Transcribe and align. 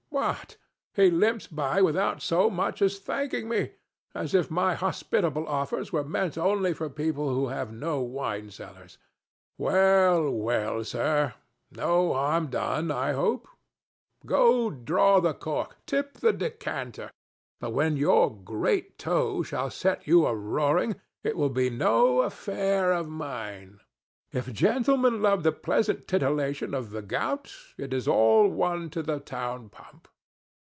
What! 0.13 0.57
he 0.93 1.09
limps 1.09 1.47
by 1.47 1.81
without 1.81 2.21
so 2.21 2.49
much 2.49 2.81
as 2.81 2.99
thanking 2.99 3.47
me, 3.49 3.71
as 4.13 4.35
if 4.35 4.51
my 4.51 4.75
hospitable 4.75 5.47
offers 5.47 5.91
were 5.93 6.03
meant 6.03 6.37
only 6.37 6.73
for 6.73 6.89
people 6.89 7.33
who 7.33 7.47
have 7.47 7.71
no 7.71 8.01
wine 8.01 8.51
cellars.—Well, 8.51 10.29
well, 10.29 10.83
sir, 10.83 11.33
no 11.71 12.13
harm 12.13 12.47
done, 12.47 12.91
I 12.91 13.13
hope? 13.13 13.47
Go 14.25 14.69
draw 14.69 15.21
the 15.21 15.33
cork, 15.33 15.77
tip 15.87 16.15
the 16.15 16.33
decanter; 16.33 17.09
but 17.61 17.71
when 17.71 17.95
your 17.97 18.29
great 18.35 18.99
toe 18.99 19.41
shall 19.43 19.71
set 19.71 20.05
you 20.07 20.27
a 20.27 20.35
roaring, 20.35 20.97
it 21.23 21.35
will 21.37 21.49
be 21.49 21.69
no 21.71 22.21
affair 22.21 22.91
of 22.91 23.07
mine. 23.09 23.79
If 24.33 24.53
gentlemen 24.53 25.21
love 25.21 25.43
the 25.43 25.51
pleasant 25.51 26.07
titillation 26.07 26.73
of 26.73 26.91
the 26.91 27.01
gout, 27.01 27.53
it 27.77 27.93
is 27.93 28.07
all 28.07 28.47
one 28.47 28.89
to 28.91 29.03
the 29.03 29.19
town 29.19 29.67
pump. 29.67 30.07